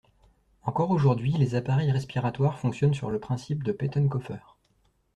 Encore 0.63 0.89
aujourd'hui, 0.89 1.33
les 1.33 1.53
appareils 1.53 1.91
respiratoires 1.91 2.57
fonctionnent 2.59 2.95
sur 2.95 3.11
le 3.11 3.19
principe 3.19 3.61
de 3.63 3.71
Pettenkofer. 3.71 4.43